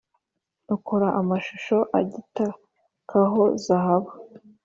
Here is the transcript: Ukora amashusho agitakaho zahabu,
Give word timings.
Ukora 0.75 1.07
amashusho 1.19 1.77
agitakaho 1.99 3.43
zahabu, 3.65 4.11